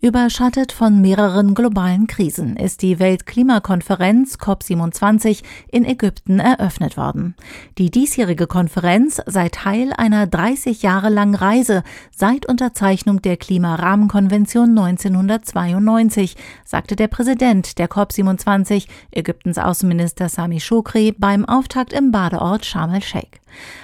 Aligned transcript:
Überschattet 0.00 0.72
von 0.72 1.00
mehreren 1.00 1.54
globalen 1.54 2.08
Krisen 2.08 2.56
ist 2.56 2.82
die 2.82 2.98
Weltklimakonferenz 2.98 4.34
COP27 4.34 5.44
in 5.70 5.84
Ägypten 5.84 6.40
eröffnet 6.40 6.96
worden. 6.96 7.36
Die 7.78 7.90
diesjährige 7.90 8.48
Konferenz 8.48 9.22
sei 9.26 9.48
Teil 9.48 9.92
einer 9.96 10.26
30 10.26 10.82
Jahre 10.82 11.08
langen 11.08 11.36
Reise 11.36 11.84
seit 12.10 12.46
Unterzeichnung 12.46 13.22
der 13.22 13.36
Klimarahmenkonvention 13.36 14.70
1992, 14.70 16.36
sagte 16.64 16.96
der 16.96 17.06
Präsident 17.06 17.78
der 17.78 17.88
COP27, 17.88 18.88
Ägyptens 19.12 19.58
Außenminister 19.58 20.28
Sami 20.28 20.58
Shukri, 20.58 21.14
beim 21.16 21.44
Auftakt 21.44 21.92
im 21.92 22.10
Badeort 22.10 22.66
Sharm 22.66 22.92
el-Sheikh. 22.92 23.38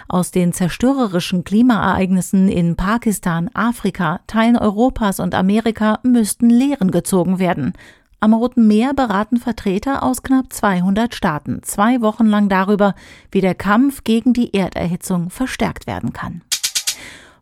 Aus 0.09 0.31
den 0.31 0.53
zerstörerischen 0.53 1.45
Klimaereignissen 1.45 2.49
in 2.49 2.77
Pakistan, 2.77 3.51
Afrika, 3.55 4.21
Teilen 4.27 4.57
Europas 4.57 5.21
und 5.21 5.35
Amerika 5.35 5.78
müssten 6.03 6.51
Lehren 6.51 6.91
gezogen 6.91 7.39
werden. 7.39 7.73
Am 8.21 8.35
Roten 8.35 8.67
Meer 8.67 8.95
beraten 8.95 9.37
Vertreter 9.37 10.03
aus 10.03 10.23
knapp 10.23 10.53
200 10.53 11.15
Staaten 11.15 11.63
zwei 11.63 12.01
Wochen 12.01 12.27
lang 12.27 12.49
darüber, 12.49 12.95
wie 13.31 13.41
der 13.41 13.55
Kampf 13.55 14.03
gegen 14.03 14.33
die 14.33 14.55
Erderhitzung 14.55 15.31
verstärkt 15.31 15.87
werden 15.87 16.13
kann. 16.13 16.43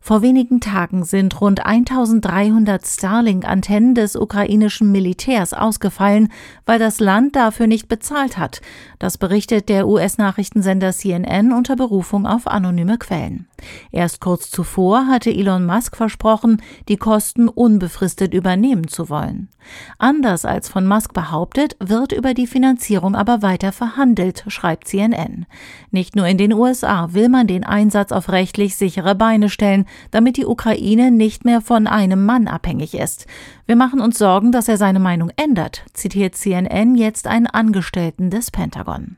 Vor 0.07 0.21
wenigen 0.21 0.61
Tagen 0.61 1.03
sind 1.03 1.41
rund 1.41 1.65
1300 1.65 2.87
Starlink-Antennen 2.87 3.93
des 3.93 4.15
ukrainischen 4.15 4.89
Militärs 4.89 5.53
ausgefallen, 5.53 6.31
weil 6.65 6.79
das 6.79 7.01
Land 7.01 7.35
dafür 7.35 7.67
nicht 7.67 7.89
bezahlt 7.89 8.37
hat. 8.37 8.61
Das 8.99 9.17
berichtet 9.17 9.67
der 9.67 9.85
US-Nachrichtensender 9.85 10.93
CNN 10.93 11.51
unter 11.51 11.75
Berufung 11.75 12.25
auf 12.25 12.47
anonyme 12.47 12.97
Quellen. 12.97 13.47
Erst 13.91 14.21
kurz 14.21 14.49
zuvor 14.49 15.07
hatte 15.07 15.29
Elon 15.29 15.65
Musk 15.65 15.95
versprochen, 15.95 16.61
die 16.87 16.97
Kosten 16.97 17.47
unbefristet 17.47 18.33
übernehmen 18.33 18.87
zu 18.87 19.09
wollen. 19.09 19.49
Anders 19.97 20.45
als 20.45 20.69
von 20.69 20.87
Musk 20.87 21.13
behauptet, 21.13 21.75
wird 21.79 22.11
über 22.11 22.33
die 22.33 22.47
Finanzierung 22.47 23.15
aber 23.15 23.41
weiter 23.41 23.71
verhandelt, 23.71 24.45
schreibt 24.47 24.87
CNN. 24.87 25.45
Nicht 25.91 26.15
nur 26.15 26.27
in 26.27 26.37
den 26.37 26.53
USA 26.53 27.13
will 27.13 27.29
man 27.29 27.47
den 27.47 27.63
Einsatz 27.63 28.11
auf 28.11 28.29
rechtlich 28.29 28.75
sichere 28.75 29.15
Beine 29.15 29.49
stellen, 29.49 29.85
damit 30.11 30.37
die 30.37 30.45
Ukraine 30.45 31.11
nicht 31.11 31.45
mehr 31.45 31.61
von 31.61 31.87
einem 31.87 32.25
Mann 32.25 32.47
abhängig 32.47 32.93
ist. 32.93 33.27
Wir 33.65 33.75
machen 33.75 33.99
uns 33.99 34.17
Sorgen, 34.17 34.51
dass 34.51 34.67
er 34.67 34.77
seine 34.77 34.99
Meinung 34.99 35.31
ändert, 35.35 35.83
zitiert 35.93 36.35
CNN 36.35 36.95
jetzt 36.95 37.27
einen 37.27 37.47
Angestellten 37.47 38.29
des 38.29 38.51
Pentagon. 38.51 39.17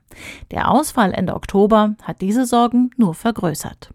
Der 0.52 0.72
Ausfall 0.72 1.14
Ende 1.14 1.36
Oktober 1.36 1.96
hat 2.04 2.22
diese 2.22 2.46
Sorgen 2.46 2.92
nur 2.98 3.14
vergrößert. 3.14 3.94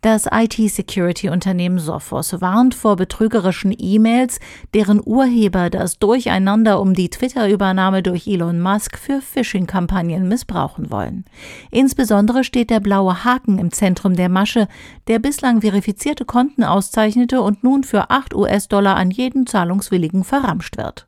Das 0.00 0.26
IT-Security-Unternehmen 0.30 1.80
Sophos 1.80 2.40
warnt 2.40 2.76
vor 2.76 2.94
betrügerischen 2.94 3.74
E-Mails, 3.76 4.38
deren 4.72 5.02
Urheber 5.04 5.70
das 5.70 5.98
Durcheinander 5.98 6.80
um 6.80 6.94
die 6.94 7.10
Twitter-Übernahme 7.10 8.04
durch 8.04 8.28
Elon 8.28 8.60
Musk 8.60 8.96
für 8.96 9.20
Phishing-Kampagnen 9.20 10.28
missbrauchen 10.28 10.92
wollen. 10.92 11.24
Insbesondere 11.72 12.44
steht 12.44 12.70
der 12.70 12.78
blaue 12.78 13.24
Haken 13.24 13.58
im 13.58 13.72
Zentrum 13.72 14.14
der 14.14 14.28
Masche, 14.28 14.68
der 15.08 15.18
bislang 15.18 15.62
verifizierte 15.62 16.24
Konten 16.24 16.62
auszeichnete 16.62 17.42
und 17.42 17.64
nun 17.64 17.82
für 17.82 18.08
8 18.10 18.36
US-Dollar 18.36 18.94
an 18.94 19.10
jeden 19.10 19.48
Zahlungswilligen 19.48 20.22
verramscht 20.22 20.76
wird. 20.76 21.07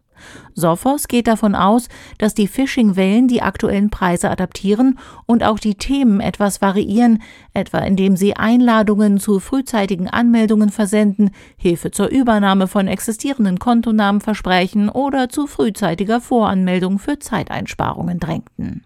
Sophos 0.55 1.09
geht 1.09 1.27
davon 1.27 1.55
aus, 1.55 1.89
dass 2.19 2.35
die 2.35 2.49
Phishing-Wellen 2.49 3.29
die 3.29 3.43
aktuellen 3.43 3.91
Preise 3.91 4.31
adaptieren 4.31 4.99
und 5.27 5.43
auch 5.43 5.59
die 5.59 5.75
Themen 5.75 6.21
etwas 6.21 6.61
variieren, 6.61 7.23
etwa 7.55 7.79
indem 7.79 8.17
sie 8.17 8.37
Einladungen 8.37 9.19
zu 9.19 9.41
frühzeitigen 9.41 10.09
Anmeldungen 10.09 10.71
versenden, 10.71 11.31
Hilfe 11.57 11.91
zur 11.91 12.09
Übernahme 12.09 12.67
von 12.67 12.89
existierenden 12.89 13.59
Kontonamen 13.59 14.21
versprechen 14.21 14.89
oder 14.89 15.29
zu 15.29 15.47
frühzeitiger 15.47 16.21
Voranmeldung 16.21 16.99
für 16.99 17.19
Zeiteinsparungen 17.19 18.21
drängten. 18.21 18.85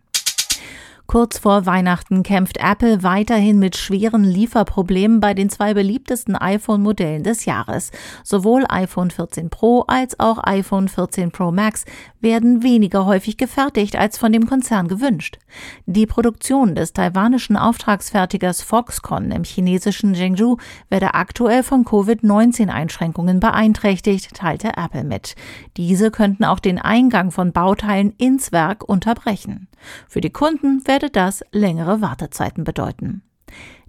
Kurz 1.15 1.39
vor 1.39 1.65
Weihnachten 1.65 2.25
kämpft 2.25 2.57
Apple 2.57 3.05
weiterhin 3.05 3.61
mit 3.61 3.77
schweren 3.77 4.25
Lieferproblemen 4.25 5.21
bei 5.21 5.33
den 5.33 5.49
zwei 5.49 5.73
beliebtesten 5.73 6.35
iPhone-Modellen 6.35 7.23
des 7.23 7.45
Jahres. 7.45 7.93
Sowohl 8.25 8.65
iPhone 8.69 9.13
14 9.13 9.49
Pro 9.49 9.85
als 9.87 10.19
auch 10.19 10.43
iPhone 10.43 10.89
14 10.89 11.31
Pro 11.31 11.53
Max 11.53 11.85
werden 12.21 12.65
weniger 12.65 13.07
häufig 13.07 13.37
gefertigt 13.37 13.95
als 13.95 14.19
von 14.19 14.33
dem 14.33 14.47
Konzern 14.47 14.89
gewünscht. 14.89 15.39
Die 15.87 16.07
Produktion 16.07 16.75
des 16.75 16.95
taiwanischen 16.95 17.57
Auftragsfertigers 17.57 18.63
Foxconn 18.63 19.31
im 19.31 19.45
chinesischen 19.45 20.17
Zhengzhou 20.17 20.57
werde 20.89 21.15
aktuell 21.15 21.63
von 21.63 21.85
Covid-19-Einschränkungen 21.85 23.39
beeinträchtigt, 23.39 24.35
teilte 24.35 24.73
Apple 24.77 25.05
mit. 25.05 25.37
Diese 25.77 26.11
könnten 26.11 26.45
auch 26.45 26.59
den 26.59 26.81
Eingang 26.81 27.31
von 27.31 27.53
Bauteilen 27.53 28.15
ins 28.19 28.51
Werk 28.51 28.83
unterbrechen. 28.83 29.69
Für 30.09 30.21
die 30.21 30.31
Kunden 30.31 30.87
werde 30.87 31.11
das 31.11 31.45
längere 31.53 32.01
Wartezeiten 32.01 32.65
bedeuten. 32.65 33.23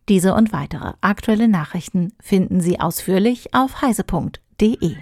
Diese 0.08 0.36
und 0.36 0.54
weitere 0.54 0.94
aktuelle 1.02 1.48
Nachrichten 1.48 2.14
finden 2.20 2.62
Sie 2.62 2.80
ausführlich 2.80 3.54
auf 3.56 3.82
heise.de. 3.82 4.96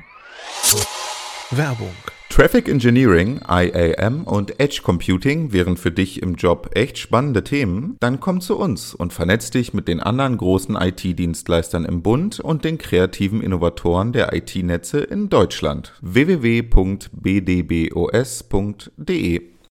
Werbung. 1.51 1.93
Traffic 2.29 2.67
Engineering, 2.67 3.41
IAM 3.47 4.23
und 4.23 4.59
Edge 4.59 4.81
Computing 4.81 5.53
wären 5.53 5.77
für 5.77 5.91
dich 5.91 6.23
im 6.23 6.33
Job 6.33 6.71
echt 6.73 6.97
spannende 6.97 7.43
Themen? 7.43 7.95
Dann 7.99 8.19
komm 8.19 8.41
zu 8.41 8.57
uns 8.57 8.95
und 8.95 9.13
vernetz 9.13 9.51
dich 9.51 9.75
mit 9.75 9.87
den 9.87 9.99
anderen 9.99 10.37
großen 10.37 10.75
IT-Dienstleistern 10.75 11.85
im 11.85 12.01
Bund 12.01 12.39
und 12.39 12.65
den 12.65 12.79
kreativen 12.79 13.43
Innovatoren 13.43 14.13
der 14.13 14.33
IT-Netze 14.33 15.01
in 15.01 15.29
Deutschland. 15.29 15.93
www.bdbos.de 16.01 17.13